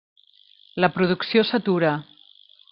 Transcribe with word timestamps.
La 0.85 0.89
producció 0.95 1.45
s'atura. 1.53 1.95